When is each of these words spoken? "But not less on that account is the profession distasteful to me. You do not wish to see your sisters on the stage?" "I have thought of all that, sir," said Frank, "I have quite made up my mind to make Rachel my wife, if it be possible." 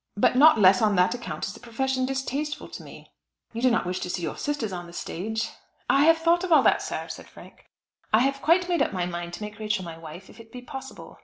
"But 0.17 0.35
not 0.35 0.59
less 0.59 0.81
on 0.81 0.95
that 0.95 1.13
account 1.13 1.45
is 1.45 1.53
the 1.53 1.59
profession 1.59 2.07
distasteful 2.07 2.67
to 2.69 2.81
me. 2.81 3.11
You 3.53 3.61
do 3.61 3.69
not 3.69 3.85
wish 3.85 3.99
to 3.99 4.09
see 4.09 4.23
your 4.23 4.35
sisters 4.35 4.73
on 4.73 4.87
the 4.87 4.93
stage?" 4.93 5.51
"I 5.91 6.05
have 6.05 6.17
thought 6.17 6.43
of 6.43 6.51
all 6.51 6.63
that, 6.63 6.81
sir," 6.81 7.07
said 7.07 7.27
Frank, 7.29 7.67
"I 8.11 8.21
have 8.21 8.41
quite 8.41 8.67
made 8.67 8.81
up 8.81 8.93
my 8.93 9.05
mind 9.05 9.33
to 9.33 9.43
make 9.43 9.59
Rachel 9.59 9.85
my 9.85 9.99
wife, 9.99 10.27
if 10.27 10.39
it 10.39 10.51
be 10.51 10.63
possible." 10.63 11.19